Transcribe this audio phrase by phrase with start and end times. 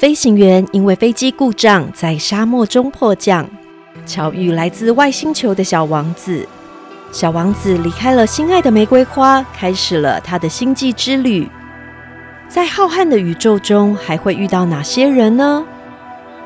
[0.00, 3.46] 飞行员因为飞机故障在沙漠中迫降，
[4.06, 6.48] 巧遇来自外星球的小王子。
[7.12, 11.46] 小王子离开了心爱的玫瑰花，开始了他的星际之旅。
[12.48, 15.62] 在浩瀚的宇宙中，还会遇到哪些人呢？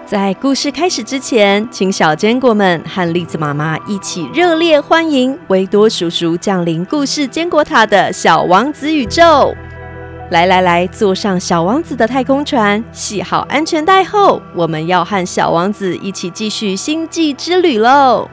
[0.05, 9.55] 在故事开始之前，请小坚果们和栗子妈妈一起热烈欢迎维多叔叔降临故事坚果塔的小王子宇宙。
[10.31, 18.29] 来来来，坐上小王子的太空船，系好安全带后，我们要和小王子一起继续星际之旅喽！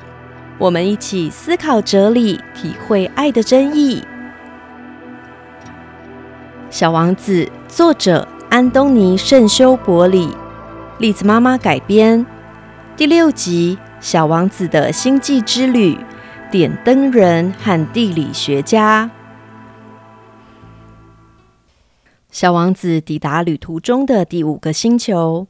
[0.58, 4.02] 我们一起思考哲理，体会爱的真意。
[6.70, 10.30] 小王子，作者安东尼·圣修伯里。
[10.98, 12.26] 栗子妈妈改编
[12.96, 15.96] 第六集《小王子的星际之旅》，
[16.50, 19.10] 点灯人和地理学家。
[22.32, 25.48] 小王子抵达旅途中的第五个星球，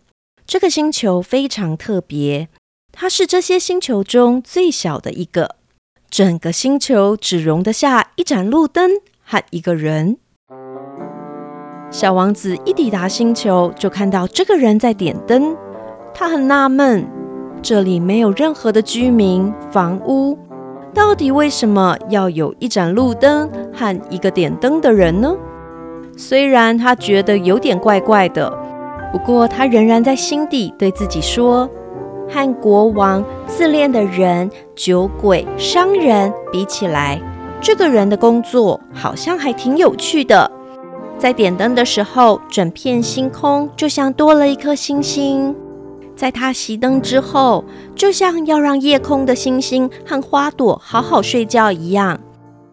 [0.48, 2.50] 这个星球非常特别，
[2.92, 5.58] 它是这些星球中最小的一个，
[6.10, 8.90] 整个星球只容得下一盏路灯
[9.24, 10.18] 和一个人。
[11.92, 15.56] 小王子一抵达星球，就看到这个人在点灯。
[16.16, 17.08] 他很纳闷，
[17.62, 20.36] 这里没有任何的居民、房屋，
[20.96, 25.38] 到底为什么要有一盏路灯和一个点灯的人呢？
[26.16, 28.52] 虽然他觉得有点怪怪的，
[29.12, 31.70] 不过他仍然在心底对自己说
[32.30, 37.20] ：“和国王、自恋的人、酒鬼、商人比起来，
[37.60, 40.50] 这个人的工作好像还挺有趣的。”
[41.18, 45.56] 在点灯的时候，整片星空就像多了一颗星星。
[46.16, 47.64] 在他熄灯之后，
[47.96, 52.20] 就像要让夜空的星星和花朵好好睡觉一样。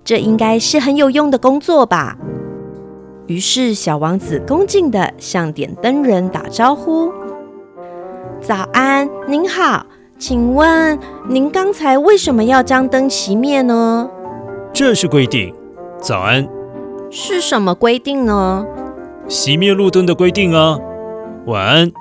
[0.04, 2.16] 这应该是很有用的工作吧？
[3.28, 7.12] 于是，小王子恭敬地向点灯人打招呼
[8.40, 9.84] ：“早安，您好，
[10.18, 14.08] 请问您刚才为什么要将灯熄灭呢？”
[14.72, 15.54] 这是规定。
[16.00, 16.48] 早安。
[17.10, 18.64] 是什么规定呢？
[19.28, 20.78] 熄灭路灯的规定啊！
[21.44, 21.92] 晚安。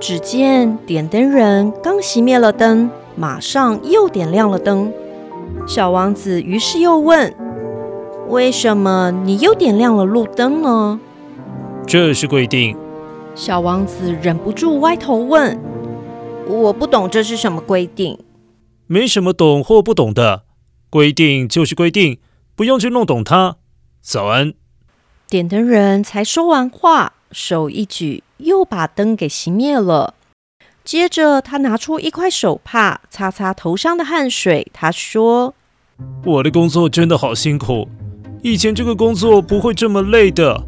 [0.00, 4.90] 只见点灯人刚熄灭了灯，马上又点亮了灯。
[5.66, 7.34] 小王子于是又问
[8.28, 11.00] ：“为什么你又点亮了路灯呢？”
[11.86, 12.76] 这是规定。
[13.34, 15.60] 小王子忍不住歪头问
[16.46, 18.18] ：“我不懂这是什么规定？”
[18.86, 20.44] 没什么懂或不懂的，
[20.90, 22.18] 规定就是规定，
[22.54, 23.56] 不用去弄懂它。
[24.00, 24.54] 早安！
[25.28, 30.14] 点灯人才说完话，手一举，又把灯给熄灭了。
[30.84, 34.70] 接着，他拿出一块手帕，擦擦头上的汗水。
[34.72, 35.54] 他说
[36.24, 37.88] ：“我的工作真的好辛苦，
[38.46, 40.62] 以前这个工作不会这么累的。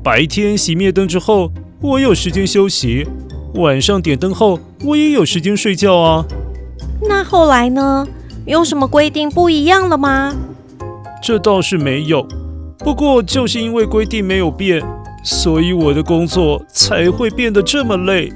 [0.00, 1.50] 白天熄灭灯之后，
[1.80, 3.04] 我有时间休息；
[3.54, 6.24] 晚上点灯后，我也有时间睡觉啊。
[7.02, 8.06] 那后来呢？
[8.46, 10.36] 有什么规定不一样了吗？
[11.20, 12.24] 这倒是没有。”
[12.78, 14.80] 不过，就是因为规定没有变，
[15.24, 18.32] 所以我的工作才会变得这么累。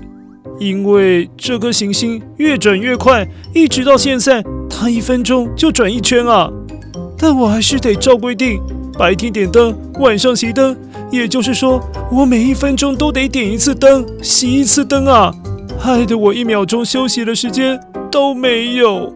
[0.58, 3.24] 因为这颗行星越转越快，
[3.54, 6.50] 一直到现在，它一分钟就转一圈啊！
[7.16, 8.60] 但我还是得照规定，
[9.00, 10.76] 白天点灯，晚上熄灯。
[11.10, 11.80] 也就是说，
[12.12, 15.34] 我每一分钟都得点一次灯，熄一次灯啊！
[15.78, 17.80] 害得我一秒钟休息的时间
[18.10, 19.10] 都没有。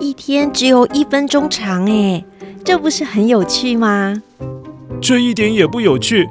[0.00, 2.24] 一天只有一分钟长诶。
[2.64, 4.14] 这不是很有趣吗？
[4.98, 6.26] 这一点也不有趣。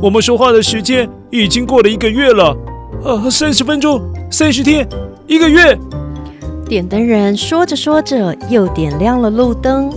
[0.00, 2.56] 我们说话的时间已经过了一个月了，
[3.02, 4.88] 呃，三十分钟、三十天、
[5.26, 5.76] 一个月。
[6.64, 9.90] 点灯人说着说着，又点亮了路灯。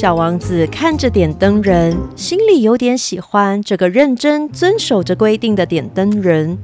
[0.00, 6.56] 小王子看着点灯人，心里有点喜欢这个认真遵守着规定的点灯人。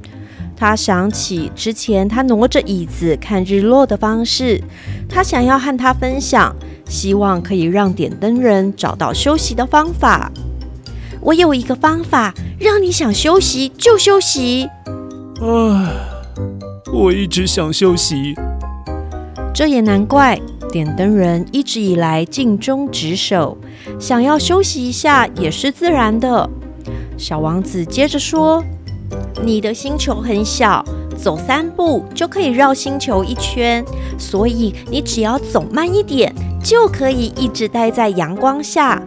[0.57, 4.63] 他想起之前他挪着椅子看日落的方式，
[5.09, 6.55] 他想要和他分享。
[6.87, 10.31] 希望可以让点灯人找到休息的方法。
[11.21, 14.69] 我有一个方法，让你想休息就休息。
[15.43, 15.93] 唉，
[16.93, 18.37] 我一直想休息。
[19.53, 20.41] 这也难怪，
[20.75, 23.57] 点灯人一直以来尽忠职守，
[24.01, 26.51] 想要休息一下也是自然的。
[27.17, 28.61] 小王子接着说
[29.47, 30.85] ：“你的星球很小。”
[31.17, 33.85] 走三步就可以绕星球一圈，
[34.19, 39.01] 所以你只要走慢一点，就可以一直待在阳光下。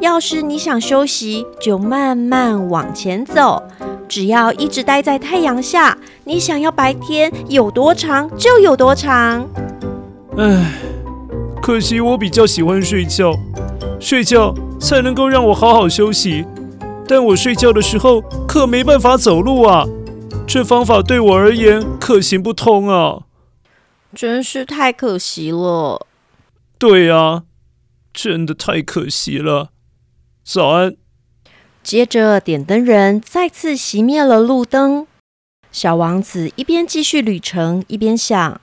[0.00, 3.62] 要是你想休息，就慢慢往前走。
[4.08, 9.46] 只要一直待在太阳下，你想要白天有多长就有多长。
[10.38, 10.72] 唉，
[11.62, 13.32] 可惜我比较喜欢睡觉，
[14.00, 16.44] 睡觉才能够让我好好休息。
[17.06, 19.84] 但我睡觉的时候可没办法走路啊。
[20.46, 23.22] 这方法对我而言可行不通啊！
[24.14, 26.06] 真是太可惜了。
[26.78, 27.44] 对啊，
[28.12, 29.70] 真的太可惜了。
[30.42, 30.96] 早安。
[31.82, 35.06] 接着，点灯人再次熄灭了路灯。
[35.70, 38.60] 小王子一边继续旅程，一边想：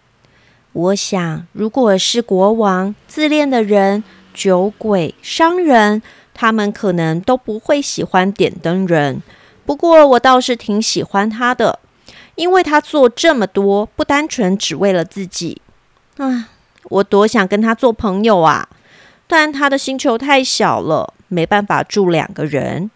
[0.77, 6.03] 我想，如果是国王、自恋的人、酒鬼、商人，
[6.35, 9.24] 他们可能都不会喜欢点灯人。
[9.65, 11.79] 不过，我倒是挺喜欢他的，
[12.35, 15.59] 因为他做这么多，不单纯只为了自己。
[16.18, 16.50] 啊，
[16.83, 18.69] 我多想跟他做朋友啊！
[19.25, 22.91] 但他的星球太小了，没办法住两个人。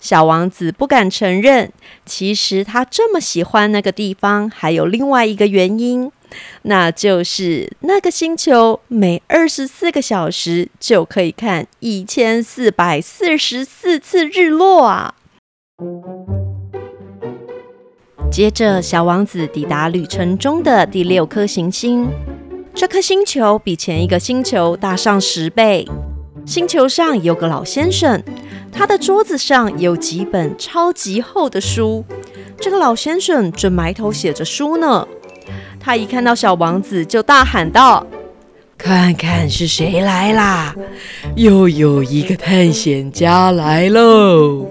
[0.00, 1.72] 小王子不敢承认，
[2.04, 6.10] 其实他这么喜欢那个地方，还有另外一个原因，
[6.62, 15.14] 那就是那个星球每二十四个小时就可以看一千四百四十四次日落啊！
[18.30, 22.08] 接着，小王子抵达旅程中的第六颗行星，
[22.74, 25.88] 这颗星球比前一个星球大上十倍。
[26.46, 28.22] 星球上有个老先生。
[28.72, 32.04] 他的桌子上有几本超级厚的书，
[32.60, 35.06] 这个老先生正埋头写着书呢。
[35.80, 38.06] 他一看到小王子，就大喊道
[38.76, 40.74] ：“看看是谁来啦！
[41.34, 44.66] 又有一个探险家来喽！”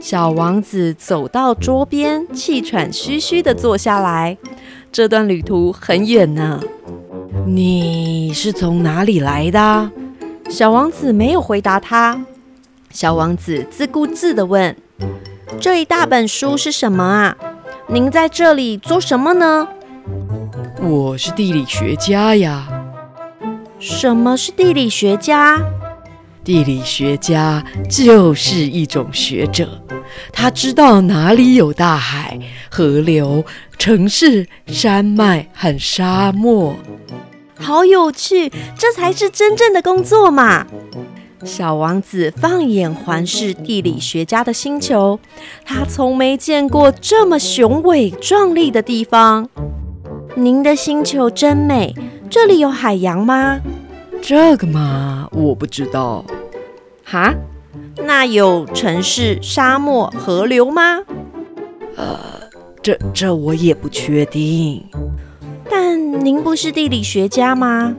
[0.00, 4.38] 小王子走到桌边，气喘吁吁地坐下来。
[4.92, 6.60] 这段旅途很远呢。
[7.44, 9.90] 你是从哪里来的？
[10.48, 12.24] 小王子没有回答他。
[12.90, 14.74] 小王子自顾自地问
[15.60, 17.36] ：“这一大本书是什么啊？
[17.88, 19.68] 您在这里做什么呢
[20.80, 22.68] ？”“我是地理学家呀。
[23.78, 25.58] ”“什么是地理学家
[26.44, 29.82] ？”“地理学家就是一种学者，
[30.32, 32.38] 他知道哪里有大海、
[32.70, 33.44] 河流、
[33.76, 36.74] 城市、山脉和沙漠。
[37.58, 40.66] ”“好有趣，这才是真正的工作嘛！”
[41.44, 45.20] 小王子放眼环视地理学家的星球，
[45.64, 49.48] 他从没见过这么雄伟壮丽的地方。
[50.36, 51.94] 您的星球真美，
[52.30, 53.60] 这里有海洋吗？
[54.20, 56.24] 这个嘛，我不知道。
[57.04, 57.34] 哈？
[58.04, 61.00] 那有城市、沙漠、河流吗？
[61.96, 62.18] 呃，
[62.82, 64.84] 这这我也不确定。
[65.68, 67.94] 但您不是地理学家吗？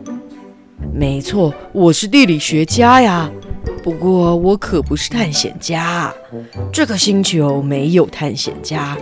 [0.94, 3.30] 没错，我是地理学家呀。
[3.82, 6.14] 不过我可不是探险家，
[6.72, 8.98] 这个星球没有探险家。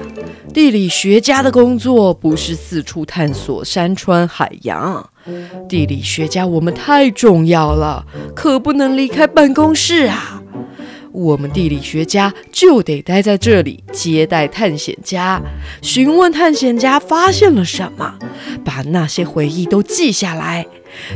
[0.53, 5.09] 地理学家的工作不是四处探索山川海洋。
[5.67, 10.41] 地理学家我们太重要了，可不能离开办公室啊。
[11.11, 15.41] 我们地理学家就得待在这里接待探险家，
[15.81, 18.13] 询问探险家发现了什么，
[18.63, 20.65] 把那些回忆都记下来。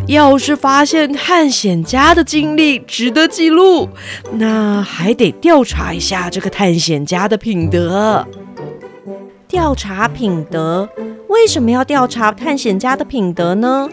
[0.08, 3.90] 要是发现探险家的经历值得记录，
[4.34, 8.26] 那还得调查一下这个探险家的品德。
[9.48, 10.88] 调查品德？
[11.28, 13.90] 为什么要调查探险家的品德呢？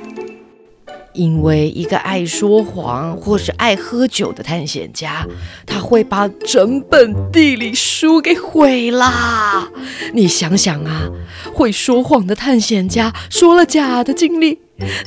[1.19, 5.27] 因为一个爱说谎或是爱喝酒的探险家，
[5.67, 9.69] 他会把整本地理书给毁啦。
[10.15, 11.09] 你想想啊，
[11.53, 14.61] 会说谎的探险家说了假的经历，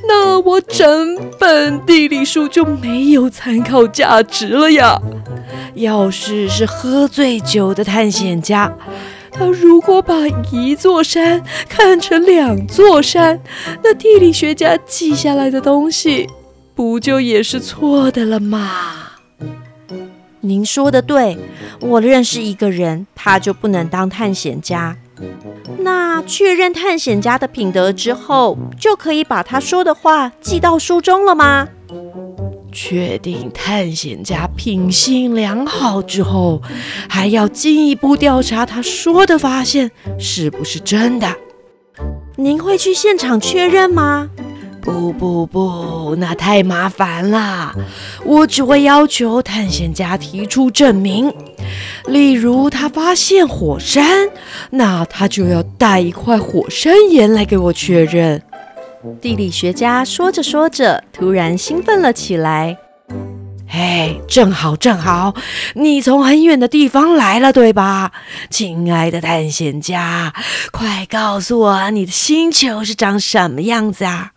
[0.06, 5.00] 那我整本地理书就没有参考价值了呀。
[5.76, 8.76] 要是是喝醉酒的探险家，
[9.42, 13.42] 他如果把一座山看成两座山，
[13.84, 16.30] 那地理学家记下来的东西，
[16.76, 19.14] 不就也是错的了吗？
[20.42, 21.40] 您说的对，
[21.80, 24.96] 我认识一个人，他就不能当探险家。
[25.80, 31.68] 那确认探险家的品德之后，就可以把他说的话记到书中了吗？
[32.72, 36.62] 确定探险家品性良好之后，
[37.10, 41.36] 还要进一步调查他说的发现是不是真的。
[42.38, 44.30] 您会去现场确认吗？
[44.82, 47.76] 不不不，那太麻烦了。
[48.26, 51.32] 我只会要求探险家提出证明，
[52.08, 54.28] 例如他发现火山，
[54.72, 58.42] 那他就要带一块火山岩来给我确认。
[59.22, 62.78] 地理学家说着说着，突然兴奋了起来。
[63.74, 65.34] 哎，正好正好，
[65.76, 68.12] 你从很远的地方来了，对吧，
[68.50, 70.34] 亲爱的探险家？
[70.72, 74.32] 快告诉我，你的星球是长什么样子啊？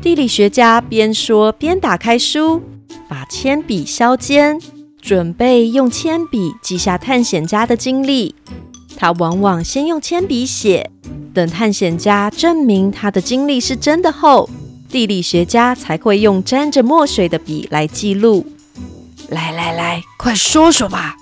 [0.00, 2.62] 地理学家边说边打开书，
[3.08, 4.60] 把铅笔削尖，
[5.02, 8.36] 准备用铅笔记下探险家的经历。
[8.96, 10.90] 他往往先用铅笔写，
[11.32, 14.48] 等探险家证明他的经历是真的后，
[14.88, 18.44] 地理学家才会用沾着墨水的笔来记录。
[19.28, 21.16] 来来来，快说说吧。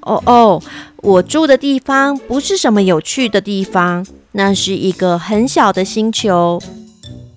[0.00, 0.62] 哦哦，
[0.96, 6.60] 我住的地方不是什么有趣的地方，那是一个很小的星球。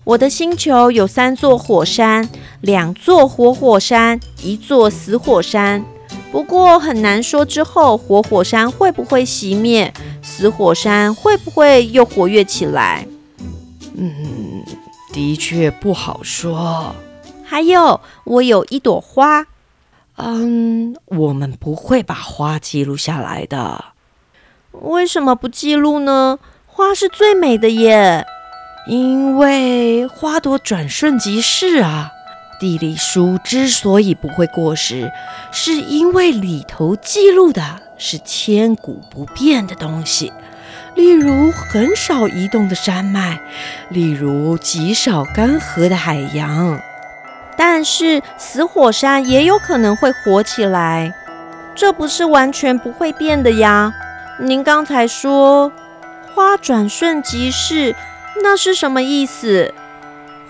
[0.05, 2.27] 我的星球有三座火山，
[2.62, 5.85] 两座活火山，一座死火山。
[6.31, 9.93] 不过很难说之后活火山会不会熄灭，
[10.35, 13.05] 死火山会不会又活跃起来？
[13.95, 14.65] 嗯，
[15.13, 16.95] 的确不好说。
[17.45, 19.45] 还有，我有一朵花。
[20.15, 23.85] 嗯，我们不会把花记录下来的。
[24.71, 26.39] 为什么不记录呢？
[26.65, 28.25] 花是最美的耶。
[28.87, 32.09] 因为花朵转瞬即逝啊。
[32.63, 35.12] 地理书之所以不会过时，
[35.51, 37.62] 是因为里头记录的
[37.98, 40.32] 是千古不变的东西，
[40.96, 43.38] 例如很少移动的山脉，
[43.89, 46.79] 例如极少干涸的海洋。
[47.58, 51.13] 但是死火山也有可能会活起来，
[51.75, 53.93] 这不是完全不会变的呀。
[54.39, 55.70] 您刚才说
[56.34, 57.93] 花转瞬即逝，
[58.41, 59.74] 那是什么意思？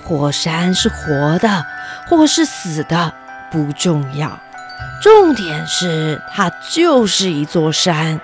[0.04, 1.66] 火山是活的
[2.08, 3.14] 或是死的
[3.52, 4.40] 不重要，
[5.02, 8.20] 重点是它就是一座山，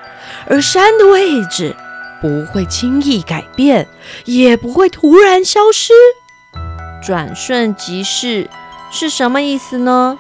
[0.48, 1.76] 而山的位置
[2.22, 3.88] 不会轻易改变，
[4.26, 5.94] 也不会突然消失。
[7.02, 8.50] 转瞬即逝。
[8.92, 10.18] 是什么意思呢？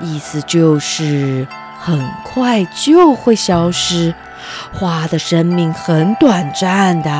[0.00, 1.46] 意思就是
[1.78, 4.12] 很快就会消失，
[4.72, 7.10] 花的生命很短暂的。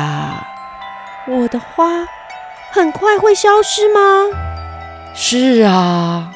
[1.25, 1.85] 我的花
[2.77, 4.29] 很快会消失吗？
[5.15, 6.31] 是啊，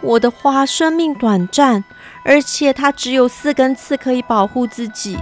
[0.00, 1.84] 我的花生命短暂，
[2.24, 5.18] 而且它只有四根刺可以保护自己，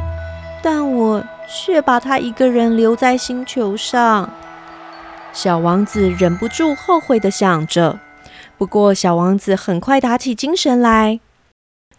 [0.63, 4.31] 但我却把它一个人留在星球上。
[5.33, 7.99] 小王子忍不住后悔的想着。
[8.57, 11.19] 不过，小王子很快打起精神来。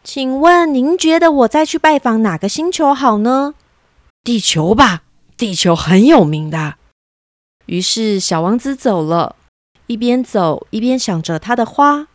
[0.02, 3.56] 请问，您觉得我再去拜访哪个星球好呢？
[4.24, 5.02] 地球吧，
[5.36, 6.76] 地球很有名的。
[7.70, 9.36] 于是，小王子走了，
[9.86, 12.08] 一边走一边想着他的花。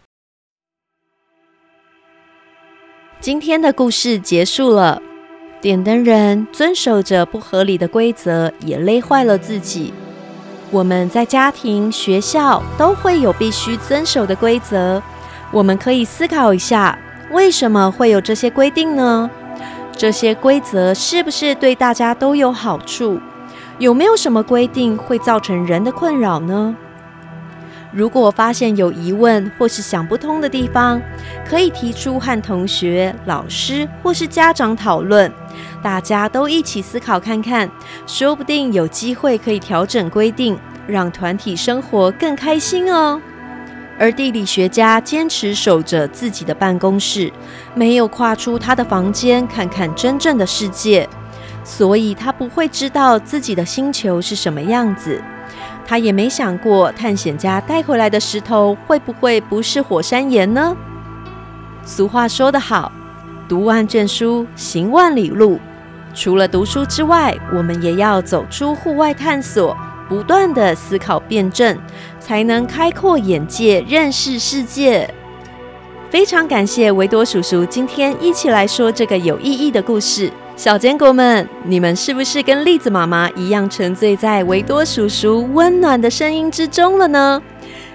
[3.20, 5.00] 今天的故事结束了。
[5.61, 9.94] 点灯人遵守着不合理的规则，也累坏了自己。
[10.73, 15.00] 我们在家庭、学校都会有必须遵守的规则。
[15.52, 16.99] 我们可以思考一下，
[17.30, 19.30] 为什么会有这些规定呢？
[19.96, 23.20] 这些规则是不是对大家都有好处？
[23.78, 26.75] 有没有什么规定会造成人的困扰呢？
[27.93, 31.00] 如果发现有疑问或是想不通的地方，
[31.49, 35.31] 可以提出和同学、老师或是家长讨论，
[35.83, 37.71] 大家都一起思考看看，
[38.07, 43.21] 说不定有机会可以调整规定，让团体生活更开心哦。
[43.97, 47.33] 而地理学家坚持守着自己的办公室，
[47.75, 51.09] 没有跨出他的房间看看真正的世界，
[51.64, 55.21] 所以他不会知道自己的星球是什么样子。
[55.87, 60.76] 他也没想过，探险家带回来的石头会不会不是火山岩呢？
[61.85, 62.92] 俗话说得好，
[63.49, 65.59] 读万卷书，行万里路。
[66.14, 69.76] 除了读书之外，我们也要走出户外探索，
[70.09, 71.76] 不断的思考辩证，
[72.21, 75.12] 才能开阔眼界，认识世界。
[76.09, 80.33] 非常感谢维多叔叔今天一起来说这个有意义的故事。
[80.56, 87.42] 小坚果们，你们是不是跟栗子妈妈一样沉醉在维多叔叔温暖的声音之中了呢？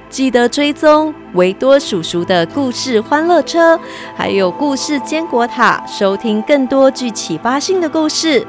[0.09, 3.79] 记得追踪维多叔叔的故事欢乐车，
[4.13, 8.45] 还有故事坚果塔，收听更多具启发性的故事。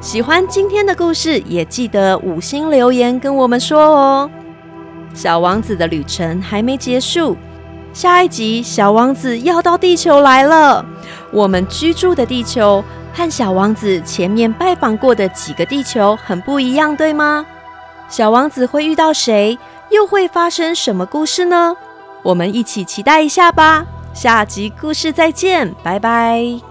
[0.00, 4.30] 喜欢今天的故事，也记得五星留言跟我们说哦。
[5.12, 7.36] 小王子的旅程还没结束，
[7.92, 10.86] 下一集小王子要到地球来了，
[11.32, 12.84] 我们居住的地球。
[13.18, 17.44] 和小王子前面拜访过的几个地球很不一样，对吗？
[18.08, 19.58] 小王子会遇到谁？
[19.90, 21.74] 又会发生什么故事呢？
[22.22, 23.84] 我们一起期待一下吧！
[24.14, 26.67] 下集故事再见，拜拜。